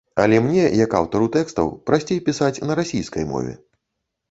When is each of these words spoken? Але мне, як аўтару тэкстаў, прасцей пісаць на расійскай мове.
Але 0.21 0.37
мне, 0.45 0.63
як 0.79 0.95
аўтару 0.99 1.27
тэкстаў, 1.35 1.69
прасцей 1.91 2.19
пісаць 2.31 2.61
на 2.69 2.81
расійскай 2.83 3.31
мове. 3.35 3.57